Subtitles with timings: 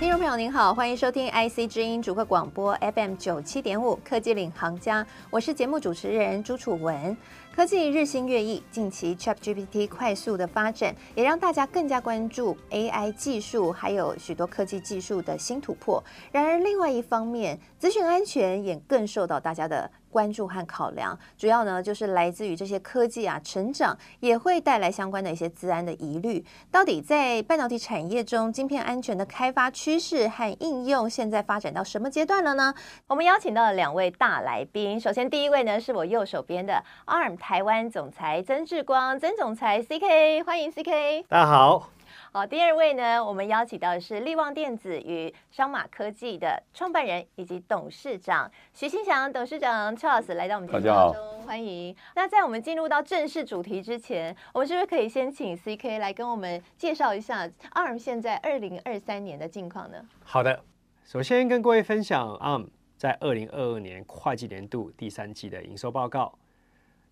[0.00, 7.14] 听众朋友您好，欢迎收听 IC 之音主客广播 FM 九七点五《科技领航家》，我是节目主持人朱楚文。
[7.54, 16.02] 科技日新月异，近期 ChatGPT 快速的发展，也让大家更加关注 AI 技术，还有许多科技技术的新突破。
[16.32, 26.44] 然而，另外一方面，资讯安全也更受到大家的关注和考量，主要呢就是来自于这些科技啊成长，也会带来相关的一些资安的疑虑。
[26.70, 32.74] 到底在半导体产业中，晶片安全的开发趋势和应用，现在发展到什么阶段了呢？
[33.06, 41.99] 我们邀请到了两位大来宾，首先第一位呢是我右手边的 ARM 台湾总裁曾志光，曾总裁 CK，欢迎 CK，大家好。
[42.32, 51.92] 好，第二位呢，我们邀请到的是力旺电子与商马科技的创办人以及董事长徐新祥董事长 Charles 来到我们节目当中，欢迎。
[52.14, 59.98] 那在我们进入到正式主题之前，我们是不是可以先请 CK 来跟我们介绍一下 ARM 现在二零二三年的近况呢？
[60.22, 60.62] 好的，
[61.04, 66.38] 首先跟各位分享 ARM 在二零二二年会计年度第三季的营收报告。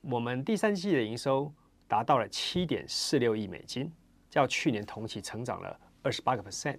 [0.03, 1.53] 我们第三季的营收
[1.89, 3.93] 达到了七点四六亿美金。
[4.31, 6.79] 较去年同期成长了二十八个 percent。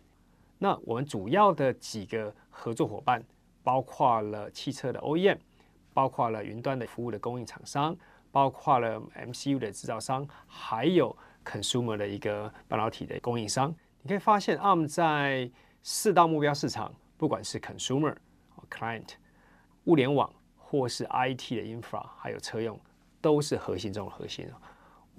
[0.57, 3.23] 那我们主要的几个合作伙伴，
[3.63, 5.37] 包括了汽车的 OEM，
[5.93, 7.95] 包括了云端的服务的供应厂商，
[8.31, 13.73] 包括了 MCU 的制造商，还有 consumer 的一个半导体的供应商。
[14.01, 15.49] 你可以发现，ARM 在
[15.81, 18.15] 四大目标市场，不管是 consumer、
[18.69, 19.11] client、
[19.85, 22.79] 物联网，或是 IT 的 infra，还有车用，
[23.21, 24.45] 都是核心中的核心。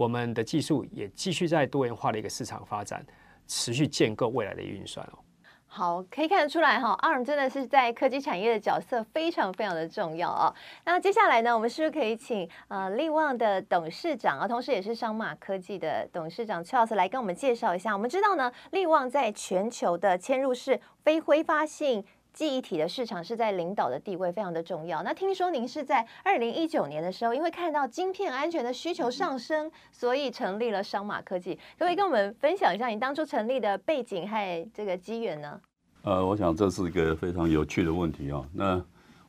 [0.00, 3.04] 我们的技术也继续在多元化的一个市场发展，
[3.46, 5.18] 持续建构未来的运算哦。
[5.66, 10.52] 好，可以看得出来哈，ARM 真的是在科技产业的角色非常非常的重要啊。
[10.86, 17.92] 那接下来呢，我们是不是可以请呃力旺的董事长啊，同时也是商马科技的董事长 Charles 来跟我们介绍一下。
[17.92, 22.02] 我们知道呢，力旺在全球的嵌入式非挥发性。
[22.32, 25.02] 记忆体的市场是在领导的地位，非常的重要。
[25.02, 31.54] 那听说您是在二零一九年的时候，因为看到晶片安全的需求上升，所以成立了商马科技。
[31.54, 35.60] 可不可以跟我们分享一下你当初成立的背景和这个机缘呢？
[36.02, 38.44] 呃，我想这是一个非常有趣的问题啊。
[38.54, 38.82] 那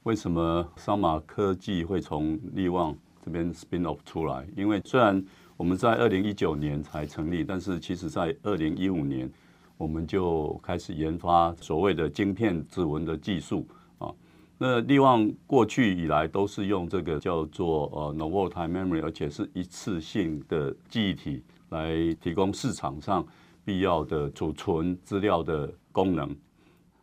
[0.04, 4.46] 为什么商马科技会从力旺这边 spin off 出来？
[4.56, 5.24] 因为虽然
[5.58, 9.30] 我们在二零一九年才成立，但是其实在二零一五年。
[9.82, 14.14] 我们就开始研发所谓的晶片指纹的技术啊。
[14.60, 23.26] 那力旺过去以来都是用这个叫做呃 non-volatile memory，而且是一次性的记忆体来提供市场上
[23.66, 26.30] 必要的储存资料的功能。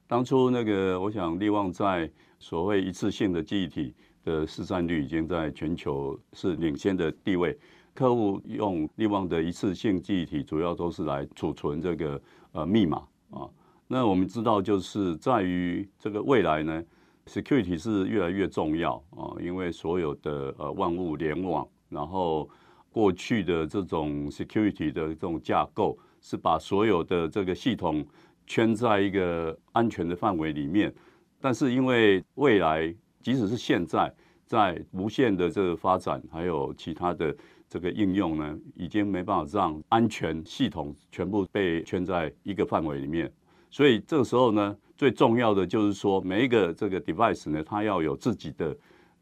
[0.07, 2.09] 当初那个，我想力旺在
[2.39, 7.59] 所谓一次性的记忆体的市占率已经在全球是领先的地位。
[7.93, 12.21] 客户用力旺的一次性记忆体，主要都是来储存这个。
[12.53, 13.49] 呃，密码啊，
[13.87, 16.83] 那我们知道，就是在于这个未来呢
[17.27, 22.49] ，security 是越来越重要啊，因为所有的呃万物联网，然后
[22.91, 28.05] 过去的这种 security 的这种架构是把所有的这个系统
[28.47, 30.93] 圈在一个安全的范围里面，
[31.41, 34.13] 但是因为未来即使是现在
[34.47, 37.37] 在无限的这个发展，还有其他的。
[37.69, 43.31] 这个应用呢，已经没办法让安全系统全部被圈在一个范围里面，
[43.71, 48.75] 所以这个时候呢，最重要的就是说，每一个这个 device 呢，它要有自己的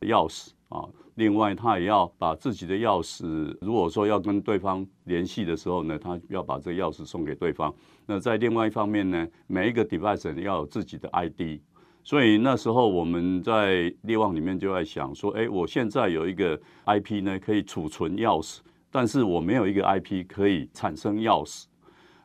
[0.03, 7.75] 钥匙啊，另外它也要把自己的钥匙，如果说要跟对方联系的时候呢，它要把这个钥匙送给对方。
[8.07, 11.61] 那在另外一方面呢，每一个 device 要有自己的 ID。
[12.07, 18.61] 所以那时候我们在力旺里面就在想说，哎，我现在有一个 IP 呢，可以储存钥匙，
[18.93, 21.65] 但是我没有一个 IP 可以产生钥匙。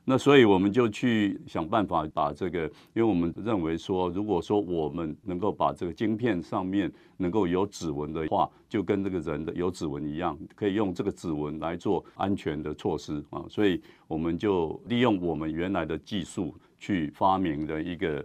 [0.05, 13.43] 那所以我们就去想办法把这个，因为我们认为说，如果说我们能够把这个晶片上面能够有指纹的话，就跟这个人的有指纹一样，可以用这个指纹来做安全的措施啊。
[13.49, 18.23] 所以我们就利用我们原来的技术去发明的一个。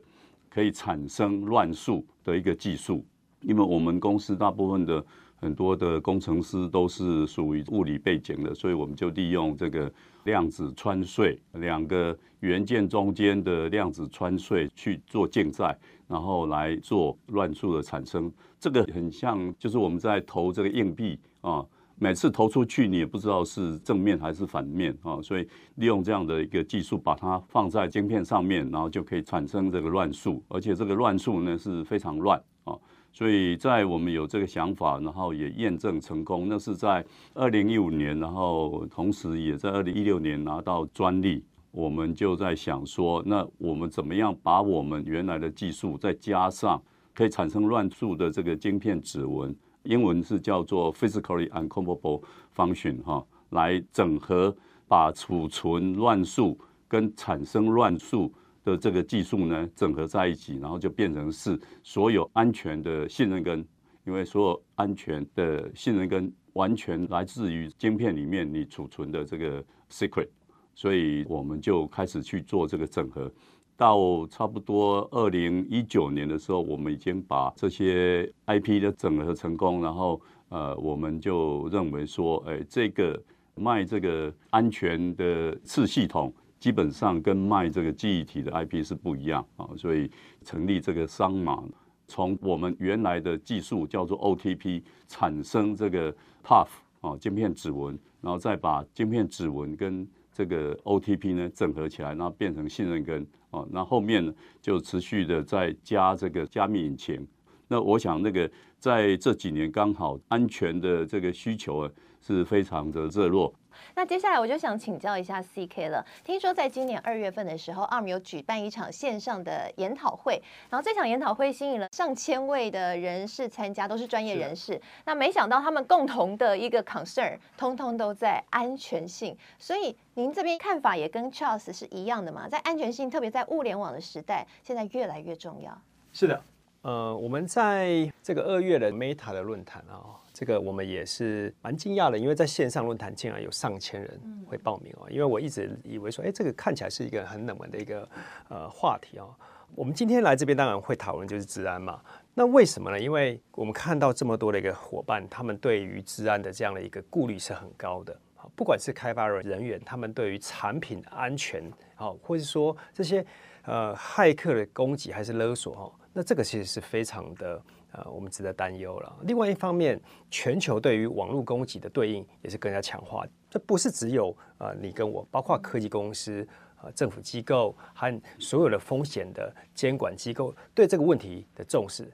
[0.56, 3.04] 可以产生乱数的一个技术，
[3.42, 5.04] 因为我们公司大部分的
[5.34, 9.92] 很多的工程师都是属于物理背景的，所以我们就利用这个
[10.24, 18.32] 量子穿隧，两个元件中间的量子穿隧去做竞赛，然后来做乱数的产生。
[18.58, 21.62] 这个很像，就是我们在投这个硬币啊，
[21.98, 32.76] 每次投出去你也不知道是正面还是反面啊，所以利用这样的一个技术，把它放在晶片上面，然后就可以产生这个乱数，而且这个乱数呢是非常乱啊。
[33.12, 37.02] 所以在我们有这个想法，然后也验证成功，那是在
[37.32, 41.42] 二零一五年，然后同时也在二零一六年拿到专利。
[41.70, 46.82] 我们就在想说，那我们怎么样把我们原来的技术再加上
[47.14, 49.54] 可以产生乱数的这个晶片指纹，
[49.86, 52.22] 英文是叫做 physically uncouplable
[52.54, 54.54] function 哈，来整合
[54.86, 63.66] 把储存乱数跟产生乱数的这个技术呢整合在一起，然后就变成是所有安全的信任根，
[64.04, 70.28] 因为所有安全的信任根完全来自于晶片里面你储存的这个 secret。
[70.74, 73.32] 所以我们就开始去做这个整合，
[73.76, 83.22] 到差不多二零一九年的时候，我们已经把这些 IP 的整合成功，然后呃，我们就认为说，哎，这个
[83.54, 90.10] 卖这个安全的次系统，基本上跟卖这个记忆体的 IP 是不一样啊，所以
[90.42, 91.62] 成立这个桑玛，
[92.08, 96.14] 从我们原来的技术叫做 OTP 产生这个
[96.44, 96.68] PUF
[97.02, 100.06] 啊晶片指纹，然后再把晶片指纹跟
[100.36, 104.30] 这个 OTP 呢整合起来，然后变成信任根啊，那后面呢
[104.60, 107.26] 就持续的在加这个加密引擎。
[107.68, 111.90] 那我想那个在这几年刚好安全的这个需求啊
[112.20, 113.50] 是非常的热络。
[113.94, 116.04] 那接下来我就想请教一下 CK 了。
[116.24, 120.40] 听说在今年二月份的时候，ARM 有举办一场线上的研讨会，
[120.70, 124.80] 然后这场研讨会吸引了上千位的人士参加，都是专业人士。
[125.04, 129.36] 那没想到他们共同的一个 concern，通通都在安全性。
[129.58, 132.48] 所以您这边看法也跟 Charles 是一样的嘛？
[132.48, 135.76] 在安全性，特别在物联网的时代，现在越来越重要。
[136.12, 136.42] 是的，
[136.86, 140.06] 呃，我们在这个二月的 Meta 的论坛啊。
[140.32, 145.08] 这个我们也是蛮惊讶的，因为在线上论坛竟然有上千人会报名哦。
[145.10, 148.08] 因为我一直以为说，哎，这个看起来是一个很冷门的一个
[148.48, 149.34] 呃话题哦。
[149.74, 152.00] 我们今天来这边当然会讨论就是治安嘛。
[152.34, 153.00] 那为什么呢？
[153.00, 158.16] 因为我们看到这么多的一个伙伴，他们对于治安的这样的一个顾虑是很高的。
[158.54, 163.26] 不管是开发人员，他们对于产品安全，好，或者说这些
[163.64, 167.62] 呃骇客的攻击还是勒索哈，那这个其实是非常的。
[167.92, 169.16] 呃，我们值得担忧了。
[169.22, 169.98] 另外一方面，
[170.30, 173.24] 全球对于网络攻击的对应也是更加强化。
[173.48, 176.46] 这不是只有呃你跟我，包括科技公司、
[176.82, 182.10] 呃政府机构和所有的风险的监管机构对这个问题的重视。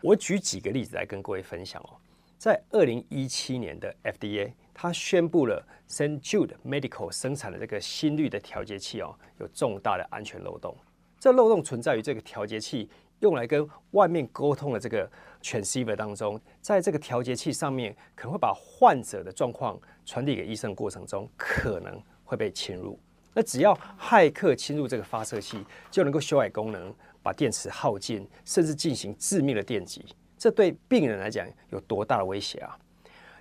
[0.00, 1.90] 我举几个例子来跟各位分享哦。
[2.36, 6.20] 在二零一七年的 FDA，它宣布了 St.
[6.20, 10.76] Jude Medical 生产的这个心率的调节器哦，有重大的安全漏洞。
[11.20, 12.90] 这漏洞存在于这个调节器。
[13.20, 15.10] 用来跟外面沟通的这个
[15.42, 22.98] transceiver 当中，在这个调节器上面可能会把患者的状况传递给医生过程中，可能会被侵入。
[23.32, 30.04] 那只要骇客侵入这个发射器，就能够修改功能，把电池耗尽，甚至进行致命的电击。
[30.36, 32.76] 这对病人来讲有多大的威胁啊？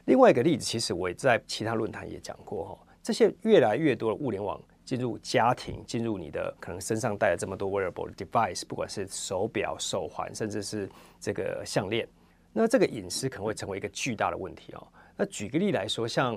[0.06, 4.62] 另外一个例子，其实我也在其他论坛也讲过哈，这些越来越多的物联网。
[4.90, 10.90] 进入家庭，进入你的可能身上带了这么多 wearable device，不管是手表、手环，甚至是
[11.20, 12.08] 这个项链，
[12.52, 14.88] 那这个隐私可能会成为一个巨大的问题哦。
[15.16, 16.36] 那举个例来说，像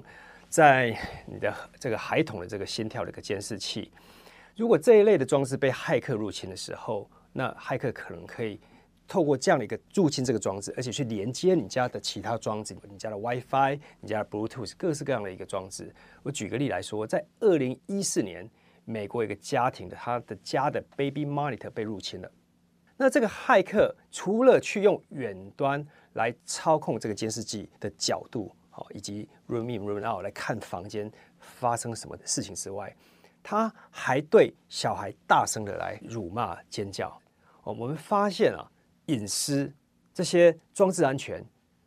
[0.50, 0.94] 在
[1.24, 1.50] 你的
[1.80, 3.90] 这个孩童的这个心跳的一个监视器，
[4.54, 8.60] 如果这一类的装置被骇客入侵的时候，那骇客可能可以。
[9.12, 15.94] 透过这样的一个入侵这个装置，而且去连接你家的其他装置，你家的 WiFi、你家的 Bluetooth，各式各样的一个装置。
[16.22, 18.48] 我举个例来说，在二零一四年，
[18.86, 22.32] 美国一个家庭的他的家的 Baby Monitor 被入侵了。
[22.96, 32.96] 那这个骇客除了去用远端来操控这个监视器的角度，好，以及 Room In Room Out 来看房间发生什么事情之外，
[33.42, 37.10] 他还对小孩大声的来辱骂尖叫。
[37.64, 38.66] 哦，我们发现啊。
[39.06, 39.72] 隐私
[40.14, 41.44] 这些装置安全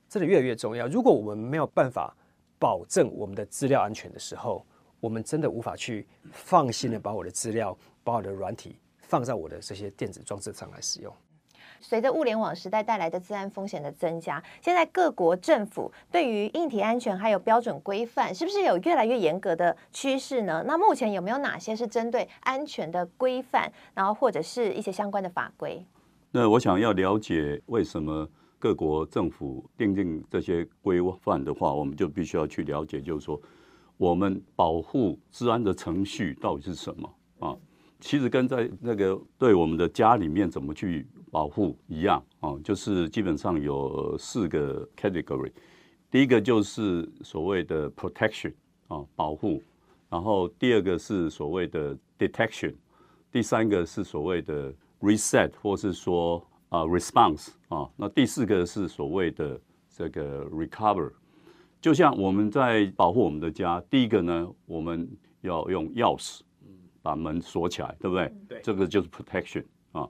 [0.10, 0.88] 真的越来越重要。
[0.88, 2.16] 如果我们没有办法
[2.58, 4.66] 保证我们的资料安全的时候，
[5.00, 11.14] 我们真的无法去放心的把我的资料、把我的软体放在我的这些电子装置上来使用。
[11.82, 20.64] 随着物联网时代带来的治安风险的增加，现在各国政府对于硬体安全还有标准规范，是不是有越来越严格的趋势呢？
[20.66, 25.86] 那目前有没有哪些是针对安全的规范，然后或者是一些相关的法规？
[26.36, 33.42] 那我想要了解为什么各国政府订定这些规范的话，我们就必须要去了解，就是说
[33.96, 37.56] 我们保护治安的程序到底是什么啊？
[38.02, 45.54] 其实跟在那个对我们的家里面怎么去保护一样啊，就是基本上有四个 category。
[46.12, 48.54] 第一个就是所谓的 protection
[48.90, 49.64] 啊，保护，
[50.10, 52.76] 然后第二个是所谓的 detection，
[53.32, 54.74] 第三个是所谓的
[55.06, 59.60] reset 或是说啊 response 啊，那第四个是所谓的
[59.90, 61.12] 这个 recover。
[61.80, 65.08] 就像我们在保护我们的家，第一个呢，我们
[65.42, 66.42] 要用钥匙
[67.04, 68.34] 把门锁起来，对不对？
[68.50, 70.10] 对，这个就是 protection 啊。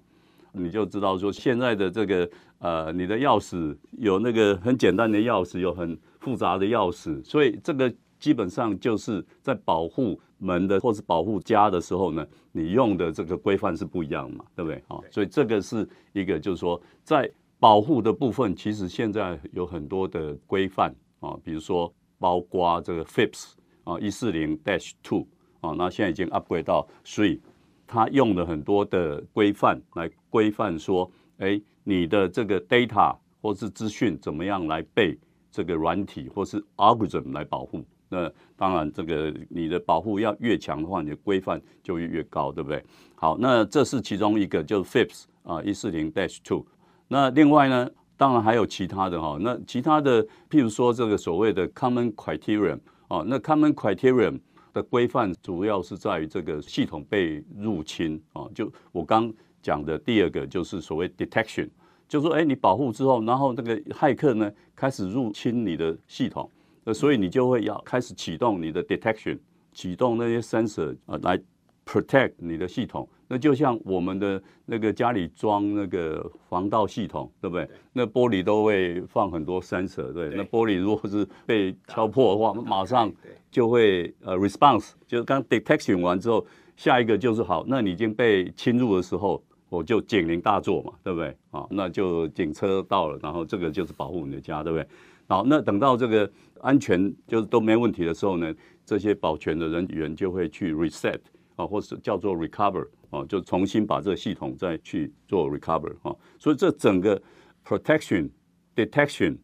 [0.54, 14.84] 你就知道说，现在的这个呃，你的钥匙有那个很简单的钥匙，有很复杂的钥匙，所以这个基本上就是在保护门的或是保护家的时候呢，你用的这个规范是不一样的嘛，对不对？
[14.88, 20.94] 啊，所以这个是一个，就是说在保护的部分，其实现在有很多的规范。
[21.22, 25.26] 啊，比如说包括这个 FIPS 啊，一四零 Dash Two
[25.60, 27.40] 啊，那现在已经 upgrade 到 Three，
[27.88, 35.18] 它用了很多的规范来规范说，哎，你的这个 data 或是资讯怎么样来被
[35.50, 37.84] 这个软体或是 algorithm 来保护？
[38.10, 42.84] 那当然，这个你的保护要越强的话，你的规范就越越高，对不对？
[43.16, 46.66] 好，那这是其中一个，就是 FIPS 啊，一四零 Dash Two。
[47.08, 47.90] 那另外呢？
[48.18, 54.40] 当然还有其他的哈，那其他的，譬如说这个所谓的 Common Criterion 啊，那 Common Criterion
[54.72, 59.30] 的规范主要是在于这个系统被入侵啊，就我刚
[59.62, 61.68] 讲的第二个就是所谓 Detection，
[62.08, 66.50] 就是说哎，你保护之后，然后那个骇客呢开始入侵你的系统，
[66.86, 69.40] 那所以你就会要开始启动你的 Detection，
[69.74, 71.38] 启动那些 Sensor 啊来
[71.86, 73.10] Protect 你的系统。
[73.28, 77.68] 那就像我们的那个家里装那个防盗系统，对不对？
[77.92, 80.30] 那玻璃都会放很多 sensor，对。
[80.30, 83.12] 那玻璃如果是被敲破的话，马上
[83.50, 86.46] 就会呃 response，就是刚 detection 完之后，
[86.78, 91.36] 下一个就是好，那你已经被侵入的时候，我就警铃大作嘛，对不对？
[91.50, 94.88] 啊，那就警车到了，然后这个就是保护你的家，对不对？
[95.28, 98.54] 好，那等到这个安全就是都没问题的时候呢，
[98.86, 101.20] 这些保全的人员就会去 reset
[101.56, 102.88] 啊，或是叫做 recover。
[103.12, 107.22] 啊，就重新把这个系统再去做 recover 哈，所以这整个
[107.64, 108.30] protection、
[108.76, 109.38] detection、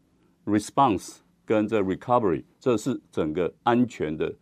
[0.43, 4.33] response 跟这 recovery，这是整个安全的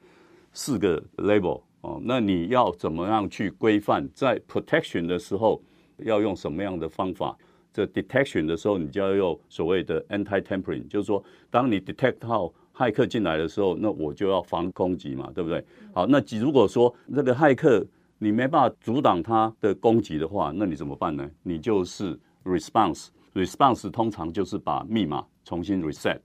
[0.52, 2.02] 四个 level 哦。
[2.04, 4.10] 那你要怎么样去规范？
[4.16, 5.62] 在 protection 的时候
[5.98, 7.38] 要用什么样的方法？
[7.72, 15.64] 这 detection 的时候，你就要用所谓的 anti-tampering，就是说，当你 detect 到骇客进来的时候，那我就要防攻击嘛，对不对？
[15.94, 17.86] 好，那如果说这个骇客
[18.18, 21.30] 你没办法阻挡他的攻击的话，那你怎么办呢？
[21.44, 26.20] 你就是 response，response 通常就是把密码重新 reset，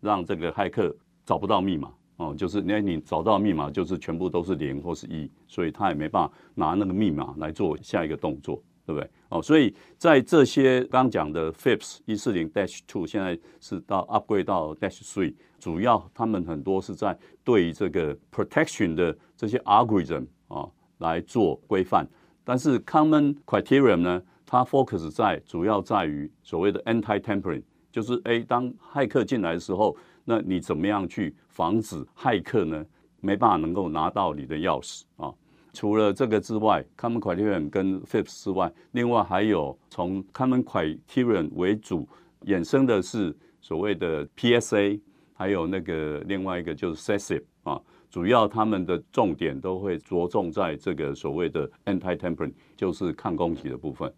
[0.00, 9.10] 让这个骇客找不到密码哦，就是那你找到密码就是全部都是零或是一，所以他也没办法拿那个密码来做下一个动作，对不对？
[9.28, 20.66] 哦，所以在这些刚讲的 FIPS 一四零 Dash Two 现在是到 upgrade 到 Dash Three，主要他们很多是在对于这个 protection 的这些 algorithm 啊。
[20.98, 22.08] 来做规范，
[22.42, 27.62] 但是 Common Criterion 呢，它 focus 在主要在于所谓的 Anti-Tampering，
[27.92, 32.82] 就是诶，当骇客进来的时候，那你怎么样去防止骇客呢
[33.20, 35.30] 没办法能够拿到你的钥匙啊？
[35.76, 42.08] 除了这个之外，Common Criterion 跟 FIPS 之外，另外还有从 Common Criterion 为主
[42.46, 44.98] 衍生的是所谓的 PSA，
[45.34, 47.78] 还有那个另外一个就是 SASIP 啊。
[48.08, 54.10] 主要他们的重点都会着重在这个所谓的 anti-tampering，就是抗攻击的部分。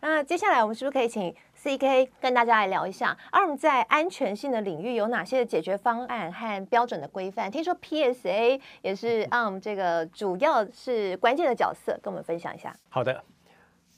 [0.00, 7.50] 那接下来我们是不是可以请 CK 跟大家来聊一下，ARM 在安全性的领域有哪些的解决方案和标准的规范？
[7.50, 12.74] 听说 PSA 也是 ARM 这个主要是关键的角色，跟我们分享一下。
[12.88, 13.22] 好的，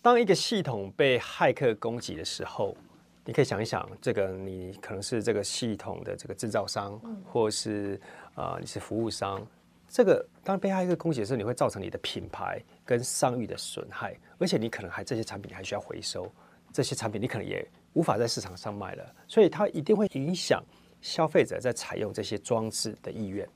[0.00, 2.76] 当一个系统被骇客攻击的时候，
[3.24, 8.00] 你可以想一想，这个你可能是这个系统的这个制造商，或是
[8.34, 9.40] 啊、呃，你是服务商，
[9.88, 16.28] 这个当被骇客攻击的时候，你会造成你的品牌跟商誉的损害，而且你可能还这些产品你还需要回收，
[16.72, 20.62] 这些产品你可能也无法在市场上卖了，所以它一定会影响
[21.00, 23.48] 消费者在采用这些装置的意愿。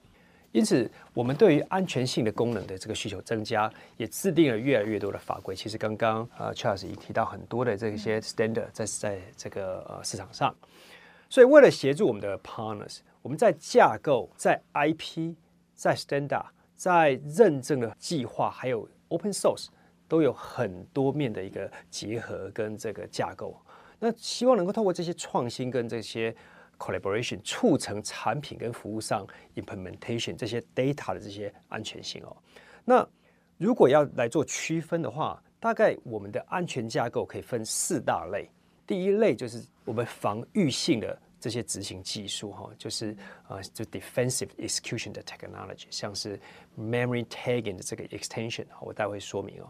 [0.52, 5.54] 因此，我们对于安全性的功能的这个需求增加，也制定了越来越多的法规。
[5.54, 10.54] 其实刚刚呃 Charles 已经提到很多的这些 standard 在在这个呃市场上，
[11.28, 12.98] 所以为了协助我们的 partners。
[13.22, 15.34] 我们在架构、在 IP、
[15.74, 16.46] 在 standard、
[16.76, 19.66] 在认证的计划，还有 open source，
[20.08, 23.60] 都有很多面的一个结合跟这个架构。
[23.98, 26.34] 那希望能够透过这些创新跟这些
[26.78, 32.36] collaboration，促成产品跟服务上 implementation 这些 data 的这些安全性哦。
[32.84, 33.06] 那
[33.56, 38.48] 如果要来做区分的话，大概我们的安全架构可以分四大类。
[38.86, 43.14] 第一类就是我们防御性的这些执行技术哈，就是
[43.48, 46.40] 呃，就 defensive execution 的 technology，像是
[46.78, 49.68] memory tagging 的这个 extension，我待会说明哦。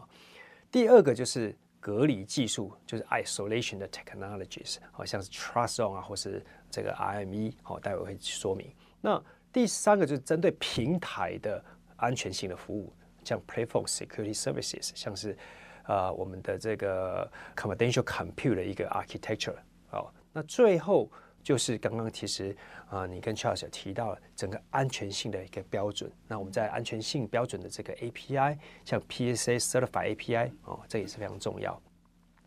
[0.71, 8.73] 第二个就是隔离技术，就是 isolation 的 technologies，好像是 trust zone 啊，或是这个 RME，好，待会会说明。
[9.01, 9.21] 那
[9.51, 11.63] 第三个就是针对平台的
[11.97, 12.93] 安全性的服务，
[13.23, 15.37] 像 platform security services，像是
[15.85, 19.55] 呃我们的这个 confidential compute 的一个 architecture，
[19.89, 21.11] 好，那最后。
[21.47, 22.53] 就是刚刚其实
[22.89, 26.11] 啊、你跟 Charles 提到了整个安全性的一个标准。
[26.27, 31.81] 那我们在安全性标准的这个 API，像 PSA Certified API 哦，这也是非常重要。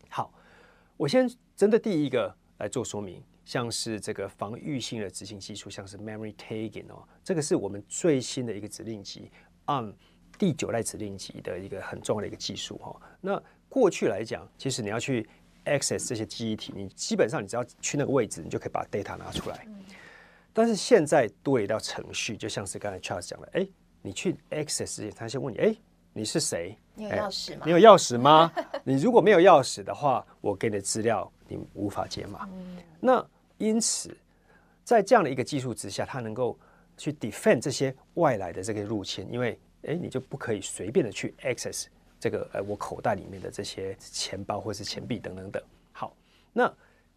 [0.07, 0.31] 好，
[0.97, 9.31] 我先针对第一个来做说明，像是这个防御性的执行技术，像是 Memory Tagging 哦，这个是我们最新的一个指令集
[9.65, 9.91] 按
[10.37, 13.01] 第九代指令集的一个很重要的一个技术哈、哦。
[13.19, 15.27] 那过去来讲，其实你要去
[15.65, 19.67] access 这些记忆体，你基本上你只要去那个位置，你就可以把 data 拿出来。
[20.53, 23.67] 但是现在多了一道程序，就像是刚才 Charles 讲的，哎，
[24.01, 25.75] 你去 access 之前，他先问你，哎，
[26.13, 26.77] 你是谁？
[26.93, 27.61] 你有钥匙吗？
[27.65, 28.51] 你有钥匙吗？
[28.83, 32.49] 你如果没有钥匙的话，我给你的资料你无法解码。
[32.99, 33.25] 那
[33.57, 34.15] 因此，
[34.83, 36.59] 在这样的一个技术之下，它能够
[36.97, 41.85] 去 defend 这些外来的这个入侵，因为哎，你就不可以随便的去 access。
[42.21, 45.61] 这个呃，我口袋里面的这些钱包或是钱币等等等。
[45.91, 46.15] 好，
[46.53, 46.71] 那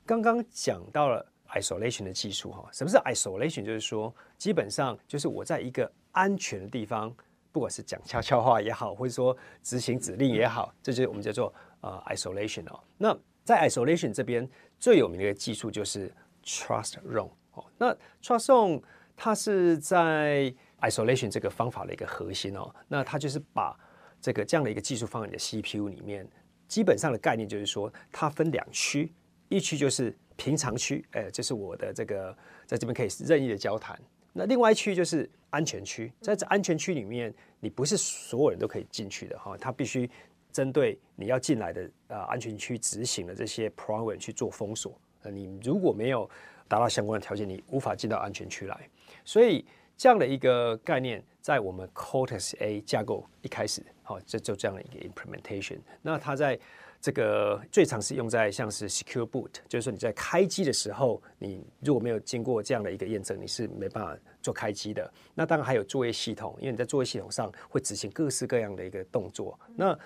[0.07, 3.63] 刚刚讲到了 isolation 的技术哈，什么是 isolation？
[3.63, 7.15] 就是说，基本上就是我在一个安全的地方，
[7.53, 12.81] 不管是讲悄悄话也好，或者说执行指令也好，这就是我们叫做呃 isolation 哦。
[12.97, 14.49] 那在 isolation 这边
[14.81, 16.11] 最有名的一个技术就是
[16.43, 17.63] trust zone 哦。
[17.77, 18.83] 那 trust zone
[19.15, 22.75] 它是在 isolation 这个方法的一个核心哦。
[22.89, 23.79] 那它就是把
[24.25, 26.27] 这个这样的一个技术放在你的 CPU 里面，
[26.67, 29.13] 基本上的概念就是说，它分两区，
[29.51, 34.01] 一区就是平常区，哎，这是我的这个在这边可以任意的交谈。
[34.33, 40.11] 那另外一区就是安全区，在这安全区里面，你不是所有人都可以进去的哈，它必须
[40.51, 44.99] 针对你要进来的啊安全区执行的这些 program 去做封锁。
[45.21, 46.27] 呃，你如果没有
[46.67, 48.89] 达到相关的条件，你无法进到安全区来。
[49.23, 49.67] 所以
[49.99, 53.85] 这样的一个概念，在我们 Cortex A 架构一开始。
[54.05, 55.79] 好，这就这样的一个 implementation。
[56.03, 56.57] 那它在
[57.01, 65.13] 这个最常是用在像是 secure boot，就是说你在开机的时候，你如果没有经过这样的一个验证，你是没办法做开机的。
[65.35, 69.59] 那当然还有作业系统，因为你在作业系统上会执行各式各样的一个动作。
[69.75, 69.99] 那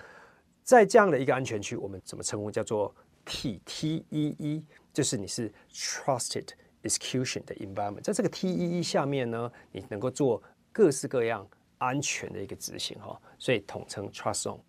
[0.63, 2.51] 在这样的一个安全区，我们怎么称呼？
[2.51, 6.49] 叫做 T T E E，就是你是 trusted
[6.83, 8.03] execution 的 environment。
[8.03, 11.49] 在这个 T E E 下面呢，你能够做各式各样。
[11.79, 14.61] 安全的一个执行哈，所以统称 Trust Zone。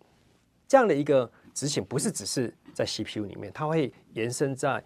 [0.66, 4.82] 这样的一个执行不是只是在 CPU 里面，它会延伸在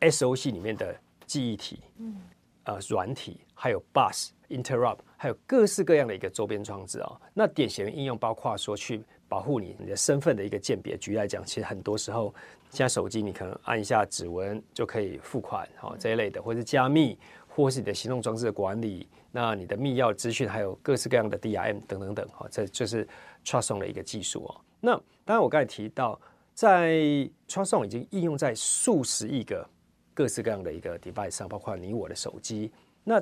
[0.00, 2.16] SOC 里面的记忆体、嗯、
[2.64, 7.20] 呃软体，还有 Bus、Interrupt，还有各式各样的一个周边装置啊。
[7.34, 10.96] 那典型的应用包括说去保护你你的身份的一个鉴别。
[10.96, 12.32] 举例来讲，其实很多时候
[12.70, 19.08] 现在手机你可能按一下指纹就可以付款，哈这一类的，或者是加密，或是你的行动装置的管理。
[19.34, 23.08] 那你的密钥资讯还有各式各样的 DRM 等等等，哈，这就是
[23.44, 24.60] Truston 的一个技术哦。
[24.78, 24.92] 那
[25.24, 26.20] 当然，我刚才提到，
[26.54, 27.00] 在
[27.48, 29.66] Truston 已经应用在数十亿个
[30.12, 32.70] 各式各样的一个 device 上，包括你我的手机。
[33.02, 33.20] 那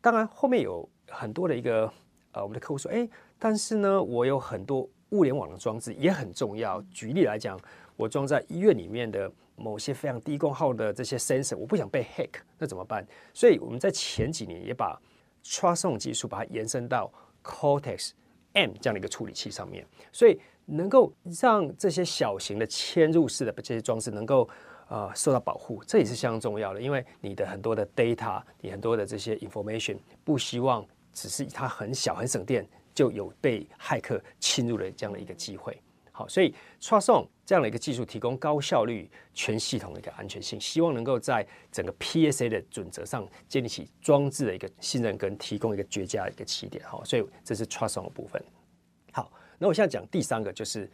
[0.00, 1.90] 当然，后面有很多的一个
[2.32, 6.82] 呃，我们的客户说，哎，但是呢，我有很多物联网的装置也很重要。
[6.90, 7.58] 举例来讲，
[7.96, 9.32] 我装在医院里面的。
[9.54, 13.06] 某些非常低功耗的这些 sensor，我不想被 hack，那怎么办？
[13.34, 14.98] 所以我们在前几年也把
[15.44, 18.10] Trust Zone 技术把它延伸到 Cortex
[18.52, 24.48] M 这样的一个处理器上面，所以能够让这些小型的嵌入式的这些装置能够
[24.88, 26.80] 呃受到保护，这也是相当重要的。
[26.80, 35.76] 因为你的很多的 data，你很多的这些 information，不希望只是它很小很省电，就有被骇客侵入的这样的一个机会。
[36.28, 46.84] 所以 Trust Zone 这样的一个技术提供高效率、全系统的一个安全性，希望能够在整个 PSA 的准则上建立起装置的一个信任，跟提供一个绝佳的一个起点。
[46.84, 48.42] 好，所以这是 Trust Zone 的部分。
[49.12, 50.90] 好，那我现在讲第三个就是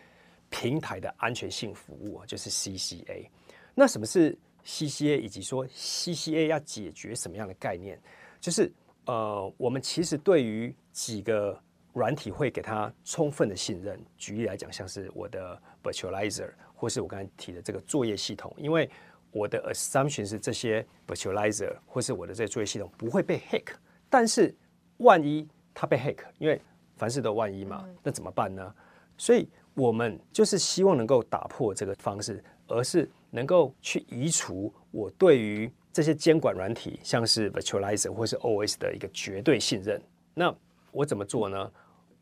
[0.51, 3.29] 平台的安全性服务，就是 CCA。
[3.75, 8.01] 那什么是 CCA，以及说 CCA 要解决什么样的概念？
[8.41, 8.73] 就是
[9.07, 11.59] 呃，我们其实对于几个
[11.93, 13.99] 软体会给他充分的信任。
[14.17, 18.89] 举例来讲，像是我的 virtualizer，或是我刚才提的这个作业系统，因为
[19.31, 23.75] 我的 assumption 是这些 virtualizer 或是我的这些作业系统不会被 hack。
[24.09, 24.55] 但是
[24.99, 26.61] 万一它被 hack，因为
[26.97, 28.75] 凡事都万一嘛，那怎么办呢？
[29.17, 40.01] 所以我们就是希望能够打破这个方式，而是能够去移除我对于这些监管软体，像是 Virtualizer 或是 OS 的一个绝对信任。
[40.35, 40.55] 那
[40.91, 41.71] 我怎么做呢？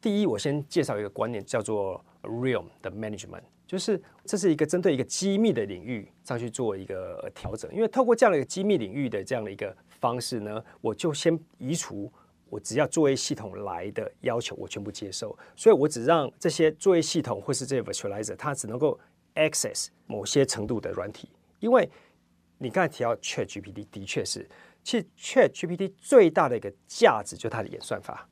[0.00, 7.72] 第一，我先介绍一个观念，叫做 Realm 的 Management，就是这是一个针对一个机密的领域上去做一个调整。
[7.74, 12.12] 因为透过这样的一个机密领域的这样的一个方式呢，我就先移除
[12.48, 15.36] 我只要作业系统来的要求，我全部接受。
[15.56, 18.98] 所以我只让这些作业系统或是这些 Virtualizer，它只能够
[19.34, 21.88] access 某些程度的软体，因为
[22.58, 24.48] 你刚才提到 ChatGPT，的确是，
[24.84, 28.28] 其实 ChatGPT 最大的一个价值就是它的演算法。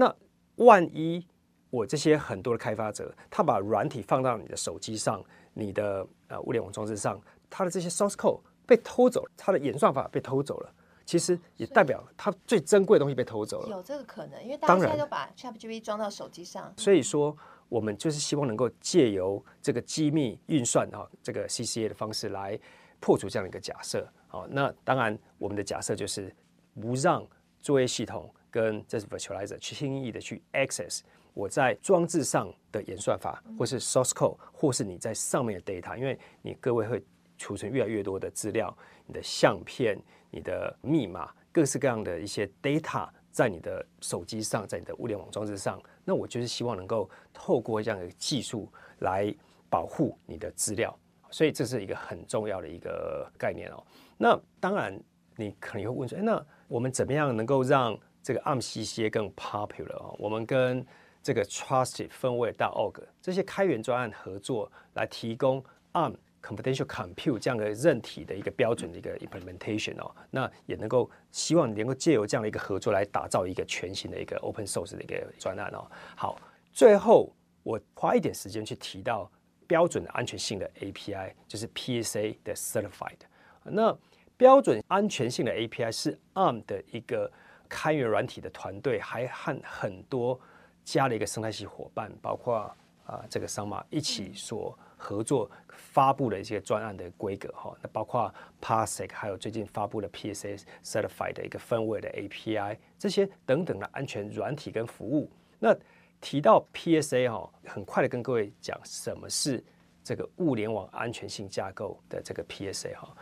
[0.00, 0.16] 那
[0.56, 1.26] 万一
[1.68, 10.72] 我这些很多的开发者，他把软体放到你的手机上、你的呃物联网装置上，他的这些 source code 被偷走，他的演算法被偷走了，
[11.04, 13.68] 其实也代表他最珍贵的东西被偷走了。
[13.68, 17.36] 有这个可能，因为大家现在都把 ChatGPT 装到手机上，所以说
[17.68, 22.58] 我们就是希望能够借由这个机密运算啊，这个 CCA 的方式来。
[23.02, 26.30] 破除这样的一个假设，好，那当然我们的假设就是
[26.78, 27.26] 不让
[27.58, 31.00] 作业系统跟这是 virtualizer 去轻易的去 access
[31.32, 37.02] 我在装置上的演算法，或是 source code，或是你在上面的 data，因为你各位会
[37.38, 39.96] 储存越来越多的资料，你的相片、
[40.30, 49.32] 你的密码，各式各样的一些 data 在你的手机上，在你的物联网装置上，那我就是希望能够透过这样的技术来
[49.68, 50.94] 保护你的资料。
[51.30, 53.86] 所以这是一个很重要的一个概念哦。
[54.18, 55.00] 那当然，
[55.36, 60.16] 你可能会问说：“哎，那我们怎么样能够让这个 ARM CCA 更 popular 哦？
[60.18, 60.84] 我们跟
[61.22, 70.14] 这个 Trusted-firmware.org 这些开源专案合作，来提供 ARM Confidential Compute 这样的韧体的一个标准的一个 implementation 哦。
[70.30, 75.86] 那也能够希望能够借由这样的一个合作，来打造一个全新的一个 Open Source 的一个专案哦。
[76.16, 76.40] 好，
[76.72, 79.30] 最后我花一点时间去提到。
[79.70, 83.20] 标准的安全性的 API 就是 PSA 的 Certified。
[83.62, 83.96] 那
[84.36, 87.30] 标准安全性的 API 是 ARM 的一个
[87.70, 90.38] 开源软体的团队，还和很多
[90.84, 92.70] 加了一个生态系伙伴，包括
[93.06, 97.74] 啊这个桑马一起所合作发布的一些专案的规格哈。
[97.80, 105.30] 那包括 Parsec，还有最近发布的 PSA Certified 的一个 firmware 的 API，这些等等的安全软体跟服务。
[105.58, 105.74] 那
[106.20, 109.64] 提到 PSA 哈，很快的跟各位讲什么是
[110.04, 113.14] 这个物联网安全性架构的这个 PSA 哈，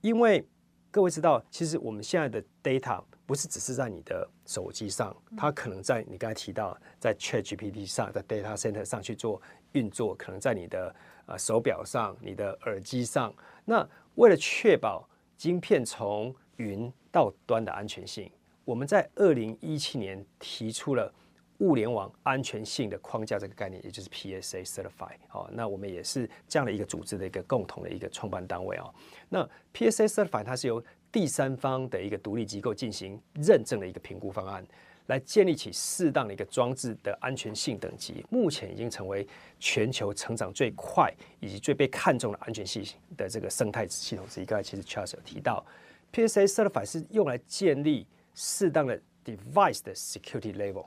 [0.00, 0.44] 因为
[0.92, 10.92] 各位知道，其实我们现在的 data 不是只是在你的手机上，它可能在你刚才提到在 ChatGPT 上，在 data center 上去做运作，可能在你的
[11.26, 13.32] 呃手表上、你的耳机上。
[13.64, 18.28] 那为了确保晶片从云到端的安全性，
[18.64, 21.14] 我们在二零一七年提出了。
[21.60, 28.92] 物联网安全性的框架这个概念，也就是 PSA Certified 哦，那我们也是这样的一个组织的一个共同的一个创办单位哦。
[29.28, 34.66] 那 PSA Certified 它是由第三方的一个独立机构进行认证的一个评估方案，
[35.06, 38.24] 来建立起适当的一个装置的安全性等级。
[38.30, 39.26] 目前已经成为
[39.58, 44.44] 全球成长最快以及最被看重的安全系的这个生态系统之一。
[44.44, 45.64] 刚才其实 Charles 有提到
[46.12, 50.86] ，PSA Certified 是用来建立适当的 device 的 security level。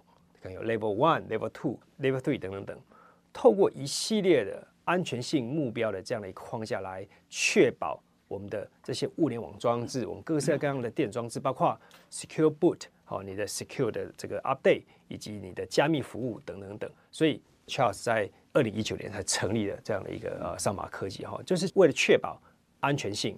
[0.51, 2.79] 有 Level One、Level Two、Level Three 等等等，
[3.31, 11.79] 透过一系列的安全性目标的这样的一个框架来确保我们的这些物联网装置，我们各式各样的电装置，包括
[12.11, 16.91] Secure Boot，好，你的 Secure 的这个 Update，以及你的加密服务等等等。
[17.11, 22.41] 所以 Charles 在二零一九年才成立了这样的一个呃上马科技哈，就是为了确保
[22.79, 23.37] 安全性，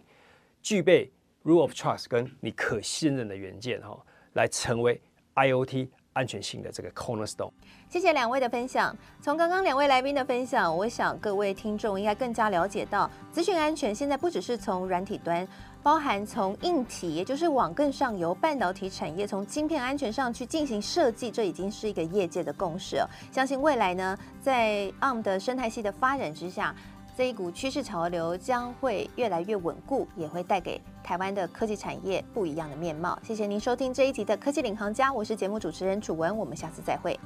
[0.62, 1.12] 具备
[1.44, 5.00] rule of Trust 跟你可信任的元件哈，来成为
[5.36, 5.90] IoT。
[6.16, 7.52] 安全性的这个 cornerstone。
[7.88, 8.96] 谢谢两位的分享。
[9.22, 15.48] 从刚刚两位来宾的分享，我想各位听众应该更加了解到，资讯安全现在不只是从软体端，
[15.84, 23.10] 包含从硬体，也就是往更上游半导体产业，从晶片安全上去进行设计，这已经是一个业界的共识了。
[23.32, 26.74] 相信未来呢，在 ARM 的生态系的发展之下，
[27.16, 33.18] 这一股趋势潮流将会越来越稳固，也会带给台湾的科技产业不一样的面貌。
[33.24, 37.18] 谢谢您收听这一集的科技领航家，我是节目主持人楚文，我们下次再会。